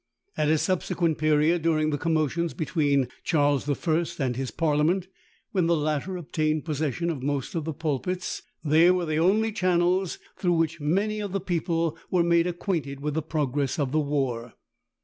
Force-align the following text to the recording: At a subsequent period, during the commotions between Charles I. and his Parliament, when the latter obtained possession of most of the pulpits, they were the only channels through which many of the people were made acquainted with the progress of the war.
At 0.35 0.49
a 0.49 0.57
subsequent 0.57 1.19
period, 1.19 1.61
during 1.61 1.91
the 1.91 1.97
commotions 1.99 2.55
between 2.55 3.07
Charles 3.23 3.69
I. 3.69 4.03
and 4.17 4.35
his 4.35 4.49
Parliament, 4.49 5.07
when 5.51 5.67
the 5.67 5.75
latter 5.75 6.17
obtained 6.17 6.65
possession 6.65 7.11
of 7.11 7.21
most 7.21 7.53
of 7.53 7.65
the 7.65 7.73
pulpits, 7.73 8.41
they 8.63 8.89
were 8.89 9.05
the 9.05 9.19
only 9.19 9.51
channels 9.51 10.17
through 10.37 10.53
which 10.53 10.81
many 10.81 11.19
of 11.19 11.33
the 11.33 11.39
people 11.39 11.99
were 12.09 12.23
made 12.23 12.47
acquainted 12.47 12.99
with 12.99 13.13
the 13.13 13.21
progress 13.21 13.77
of 13.77 13.91
the 13.91 13.99
war. 13.99 14.53